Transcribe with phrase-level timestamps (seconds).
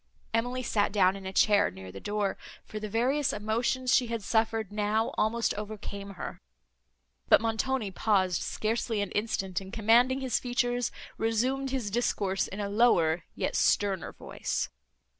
[0.33, 4.23] Emily sat down in a chair, near the door, for the various emotions she had
[4.23, 6.41] suffered, now almost overcame her;
[7.29, 12.67] but Montoni paused scarcely an instant, and, commanding his features, resumed his discourse in a
[12.67, 14.69] lower, yet sterner voice.